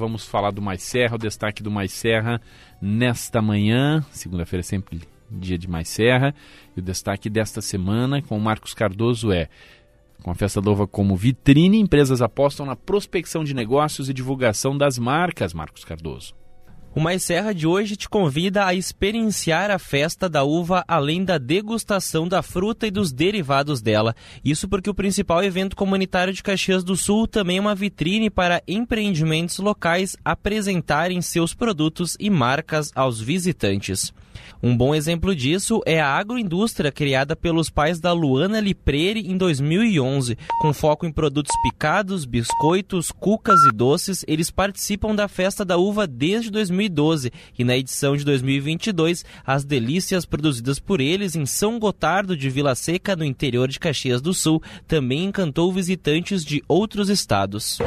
Vamos 0.00 0.28
falar 0.28 0.52
do 0.52 0.62
Mais 0.62 0.80
Serra, 0.84 1.16
o 1.16 1.18
destaque 1.18 1.60
do 1.60 1.72
Mais 1.72 1.90
Serra 1.90 2.40
nesta 2.80 3.42
manhã, 3.42 4.06
segunda-feira 4.12 4.60
é 4.60 4.62
sempre 4.62 5.00
dia 5.28 5.58
de 5.58 5.68
Mais 5.68 5.88
Serra, 5.88 6.32
e 6.76 6.78
o 6.78 6.82
destaque 6.84 7.28
desta 7.28 7.60
semana 7.60 8.22
com 8.22 8.38
o 8.38 8.40
Marcos 8.40 8.74
Cardoso 8.74 9.32
é 9.32 9.48
com 10.22 10.30
a 10.30 10.36
Festa 10.36 10.60
Uva 10.60 10.86
como 10.86 11.16
vitrine, 11.16 11.80
empresas 11.80 12.22
apostam 12.22 12.64
na 12.64 12.76
prospecção 12.76 13.42
de 13.42 13.52
negócios 13.52 14.08
e 14.08 14.14
divulgação 14.14 14.78
das 14.78 15.00
marcas, 15.00 15.52
Marcos 15.52 15.84
Cardoso. 15.84 16.32
O 16.98 17.00
Mais 17.00 17.22
Serra 17.22 17.54
de 17.54 17.64
hoje 17.64 17.94
te 17.94 18.08
convida 18.08 18.66
a 18.66 18.74
experienciar 18.74 19.70
a 19.70 19.78
festa 19.78 20.28
da 20.28 20.42
uva 20.42 20.84
além 20.88 21.24
da 21.24 21.38
degustação 21.38 22.26
da 22.26 22.42
fruta 22.42 22.88
e 22.88 22.90
dos 22.90 23.12
derivados 23.12 23.80
dela. 23.80 24.16
Isso 24.44 24.66
porque 24.66 24.90
o 24.90 24.94
principal 24.94 25.40
evento 25.44 25.76
comunitário 25.76 26.32
de 26.32 26.42
Caxias 26.42 26.82
do 26.82 26.96
Sul 26.96 27.28
também 27.28 27.58
é 27.58 27.60
uma 27.60 27.72
vitrine 27.72 28.28
para 28.28 28.64
empreendimentos 28.66 29.60
locais 29.60 30.16
apresentarem 30.24 31.22
seus 31.22 31.54
produtos 31.54 32.16
e 32.18 32.28
marcas 32.28 32.90
aos 32.96 33.20
visitantes. 33.20 34.12
Um 34.60 34.76
bom 34.76 34.92
exemplo 34.92 35.36
disso 35.36 35.80
é 35.86 36.00
a 36.00 36.08
agroindústria 36.08 36.90
criada 36.90 37.36
pelos 37.36 37.70
pais 37.70 38.00
da 38.00 38.12
Luana 38.12 38.58
Lipreri 38.58 39.30
em 39.30 39.36
2011. 39.36 40.36
Com 40.60 40.72
foco 40.72 41.06
em 41.06 41.12
produtos 41.12 41.52
picados, 41.62 42.24
biscoitos, 42.24 43.12
cucas 43.12 43.60
e 43.72 43.76
doces, 43.76 44.24
eles 44.26 44.50
participam 44.50 45.14
da 45.14 45.28
Festa 45.28 45.64
da 45.64 45.76
Uva 45.76 46.08
desde 46.08 46.50
2012 46.88 47.32
e 47.58 47.64
na 47.64 47.76
edição 47.76 48.16
de 48.16 48.24
2022, 48.24 49.24
as 49.46 49.64
delícias 49.64 50.24
produzidas 50.24 50.78
por 50.78 51.00
eles 51.00 51.36
em 51.36 51.46
São 51.46 51.78
Gotardo 51.78 52.36
de 52.36 52.50
Vila 52.50 52.74
Seca, 52.74 53.14
no 53.14 53.24
interior 53.24 53.68
de 53.68 53.78
Caxias 53.78 54.20
do 54.20 54.34
Sul, 54.34 54.62
também 54.86 55.24
encantou 55.24 55.72
visitantes 55.72 56.44
de 56.44 56.62
outros 56.68 57.08
estados. 57.08 57.78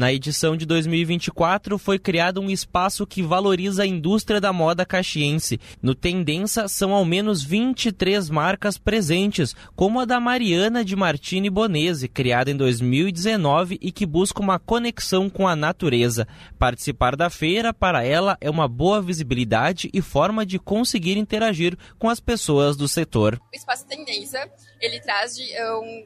Na 0.00 0.10
edição 0.10 0.56
de 0.56 0.64
2024 0.64 1.76
foi 1.76 1.98
criado 1.98 2.40
um 2.40 2.48
espaço 2.48 3.06
que 3.06 3.22
valoriza 3.22 3.82
a 3.82 3.86
indústria 3.86 4.40
da 4.40 4.50
moda 4.50 4.86
caxiense. 4.86 5.60
No 5.82 5.94
Tendência 5.94 6.68
são 6.68 6.94
ao 6.94 7.04
menos 7.04 7.42
23 7.42 8.30
marcas 8.30 8.78
presentes, 8.78 9.54
como 9.76 10.00
a 10.00 10.06
da 10.06 10.18
Mariana 10.18 10.82
de 10.82 10.96
Martini 10.96 11.50
Bonese, 11.50 12.08
criada 12.08 12.50
em 12.50 12.56
2019 12.56 13.76
e 13.78 13.92
que 13.92 14.06
busca 14.06 14.40
uma 14.40 14.58
conexão 14.58 15.28
com 15.28 15.46
a 15.46 15.54
natureza. 15.54 16.26
Participar 16.58 17.14
da 17.14 17.28
feira 17.28 17.74
para 17.74 18.02
ela 18.02 18.38
é 18.40 18.48
uma 18.48 18.66
boa 18.66 19.02
visibilidade 19.02 19.90
e 19.92 20.00
forma 20.00 20.46
de 20.46 20.58
conseguir 20.58 21.18
interagir 21.18 21.76
com 21.98 22.08
as 22.08 22.20
pessoas 22.20 22.74
do 22.74 22.88
setor. 22.88 23.38
O 23.52 23.54
espaço 23.54 23.86
Tendência 23.86 24.50
ele 24.80 24.98
traz 25.00 25.36
de, 25.36 25.44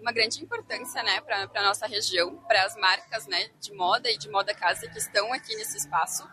uma 0.01 0.11
grande 0.11 0.42
importância 0.42 1.01
né, 1.05 1.20
para 1.20 1.48
a 1.55 1.62
nossa 1.62 1.86
região, 1.86 2.39
para 2.48 2.64
as 2.64 2.75
marcas 2.75 3.25
né, 3.29 3.51
de 3.61 3.73
moda 3.73 3.83
e 4.10 4.18
de 4.18 4.28
moda 4.28 4.54
casa 4.54 4.88
que 4.88 4.98
estão 4.98 5.32
aqui 5.32 5.54
nesse 5.56 5.77
espaço. 5.77 6.27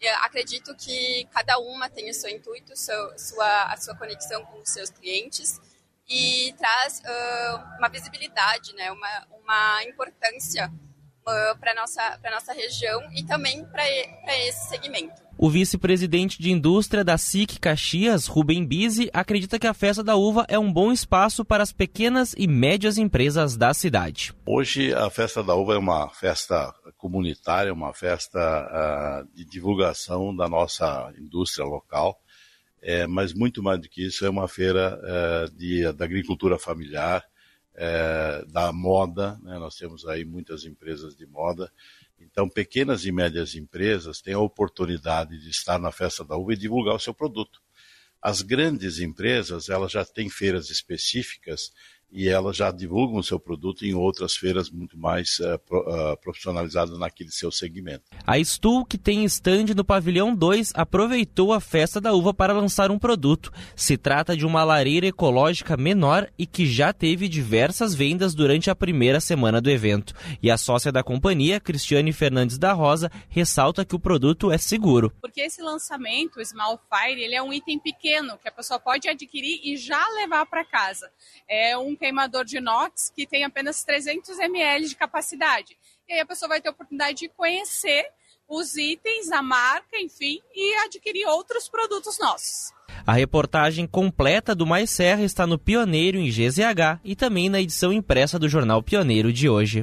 Eu 0.00 0.14
acredito 0.16 0.74
que 0.74 1.26
cada 1.32 1.58
uma 1.58 1.88
tem 1.88 2.10
o 2.10 2.14
seu 2.14 2.28
intuito, 2.28 2.72
sua, 2.76 3.62
a 3.64 3.76
sua 3.76 3.96
conexão 3.96 4.44
com 4.46 4.60
os 4.60 4.68
seus 4.68 4.90
clientes 4.90 5.60
e 6.08 6.52
traz 6.58 7.00
uh, 7.00 7.78
uma 7.78 7.88
visibilidade, 7.88 8.74
né, 8.74 8.90
uma, 8.90 9.26
uma 9.30 9.84
importância 9.84 10.66
uh, 10.68 11.58
para 11.58 11.72
a 11.72 11.74
nossa, 11.74 12.20
nossa 12.30 12.52
região 12.52 13.00
e 13.12 13.24
também 13.24 13.64
para 13.64 13.88
esse 13.88 14.68
segmento. 14.68 15.22
O 15.42 15.50
vice-presidente 15.50 16.40
de 16.40 16.52
indústria 16.52 17.02
da 17.02 17.18
SIC 17.18 17.58
Caxias, 17.58 18.28
Rubem 18.28 18.64
Bise, 18.64 19.10
acredita 19.12 19.58
que 19.58 19.66
a 19.66 19.74
festa 19.74 20.00
da 20.00 20.14
uva 20.14 20.46
é 20.46 20.56
um 20.56 20.72
bom 20.72 20.92
espaço 20.92 21.44
para 21.44 21.64
as 21.64 21.72
pequenas 21.72 22.32
e 22.38 22.46
médias 22.46 22.96
empresas 22.96 23.56
da 23.56 23.74
cidade. 23.74 24.32
Hoje 24.46 24.94
a 24.94 25.10
festa 25.10 25.42
da 25.42 25.52
uva 25.56 25.74
é 25.74 25.78
uma 25.78 26.08
festa 26.10 26.72
comunitária, 26.96 27.72
uma 27.72 27.92
festa 27.92 28.38
uh, 28.38 29.36
de 29.36 29.44
divulgação 29.44 30.32
da 30.36 30.48
nossa 30.48 31.12
indústria 31.18 31.66
local. 31.66 32.16
É, 32.80 33.08
mas 33.08 33.34
muito 33.34 33.64
mais 33.64 33.80
do 33.80 33.88
que 33.88 34.06
isso, 34.06 34.24
é 34.24 34.30
uma 34.30 34.46
feira 34.46 34.96
é, 35.02 35.46
de, 35.56 35.92
da 35.92 36.04
agricultura 36.04 36.56
familiar, 36.56 37.20
é, 37.74 38.31
da 38.46 38.72
moda, 38.72 39.38
né? 39.42 39.58
nós 39.58 39.76
temos 39.76 40.06
aí 40.06 40.24
muitas 40.24 40.64
empresas 40.64 41.16
de 41.16 41.26
moda, 41.26 41.72
então 42.18 42.48
pequenas 42.48 43.04
e 43.04 43.12
médias 43.12 43.54
empresas 43.54 44.20
têm 44.20 44.34
a 44.34 44.38
oportunidade 44.38 45.38
de 45.38 45.50
estar 45.50 45.78
na 45.78 45.90
festa 45.90 46.24
da 46.24 46.36
uva 46.36 46.52
e 46.52 46.56
divulgar 46.56 46.94
o 46.94 47.00
seu 47.00 47.12
produto. 47.12 47.60
As 48.20 48.40
grandes 48.40 49.00
empresas, 49.00 49.68
elas 49.68 49.90
já 49.90 50.04
têm 50.04 50.30
feiras 50.30 50.70
específicas 50.70 51.72
e 52.12 52.28
elas 52.28 52.56
já 52.56 52.70
divulgam 52.70 53.18
o 53.18 53.22
seu 53.22 53.40
produto 53.40 53.84
em 53.86 53.94
outras 53.94 54.36
feiras 54.36 54.70
muito 54.70 54.98
mais 54.98 55.38
uh, 55.38 55.58
pro, 55.66 55.80
uh, 55.80 56.16
profissionalizadas 56.18 56.98
naquele 56.98 57.30
seu 57.30 57.50
segmento. 57.50 58.04
A 58.26 58.38
Stuhl, 58.42 58.84
que 58.84 58.98
tem 58.98 59.24
estande 59.24 59.74
no 59.74 59.84
pavilhão 59.84 60.34
2, 60.34 60.72
aproveitou 60.74 61.52
a 61.52 61.60
festa 61.60 62.00
da 62.00 62.12
uva 62.12 62.34
para 62.34 62.52
lançar 62.52 62.90
um 62.90 62.98
produto. 62.98 63.50
Se 63.74 63.96
trata 63.96 64.36
de 64.36 64.44
uma 64.44 64.62
lareira 64.62 65.06
ecológica 65.06 65.76
menor 65.76 66.28
e 66.38 66.46
que 66.46 66.66
já 66.66 66.92
teve 66.92 67.28
diversas 67.28 67.94
vendas 67.94 68.34
durante 68.34 68.70
a 68.70 68.74
primeira 68.74 69.18
semana 69.18 69.60
do 69.60 69.70
evento. 69.70 70.14
E 70.42 70.50
a 70.50 70.58
sócia 70.58 70.92
da 70.92 71.02
companhia, 71.02 71.60
Cristiane 71.60 72.12
Fernandes 72.12 72.58
da 72.58 72.72
Rosa, 72.72 73.10
ressalta 73.28 73.84
que 73.84 73.96
o 73.96 74.00
produto 74.00 74.52
é 74.52 74.58
seguro. 74.58 75.10
Porque 75.20 75.40
esse 75.40 75.62
lançamento, 75.62 76.38
o 76.38 76.44
Small 76.44 76.78
Fire, 76.90 77.20
ele 77.20 77.34
é 77.34 77.42
um 77.42 77.52
item 77.52 77.78
pequeno 77.78 78.36
que 78.38 78.48
a 78.48 78.52
pessoa 78.52 78.78
pode 78.78 79.08
adquirir 79.08 79.60
e 79.64 79.76
já 79.76 80.06
levar 80.10 80.44
para 80.44 80.64
casa. 80.64 81.10
É 81.48 81.76
um 81.78 81.96
queimador 82.02 82.44
de 82.44 82.56
inox 82.56 83.12
que 83.14 83.28
tem 83.28 83.44
apenas 83.44 83.84
300 83.84 84.36
ml 84.40 84.88
de 84.88 84.96
capacidade. 84.96 85.78
E 86.08 86.14
aí 86.14 86.20
a 86.20 86.26
pessoa 86.26 86.48
vai 86.48 86.60
ter 86.60 86.68
a 86.68 86.72
oportunidade 86.72 87.18
de 87.18 87.28
conhecer 87.28 88.04
os 88.48 88.76
itens, 88.76 89.30
a 89.30 89.40
marca, 89.40 89.96
enfim, 89.98 90.40
e 90.52 90.74
adquirir 90.84 91.26
outros 91.26 91.68
produtos 91.68 92.18
nossos. 92.18 92.72
A 93.06 93.12
reportagem 93.12 93.86
completa 93.86 94.54
do 94.54 94.66
Mais 94.66 94.90
Serra 94.90 95.22
está 95.22 95.46
no 95.46 95.58
Pioneiro 95.58 96.18
em 96.18 96.28
GZH 96.28 97.00
e 97.04 97.14
também 97.14 97.48
na 97.48 97.60
edição 97.60 97.92
impressa 97.92 98.38
do 98.38 98.48
jornal 98.48 98.82
Pioneiro 98.82 99.32
de 99.32 99.48
hoje. 99.48 99.80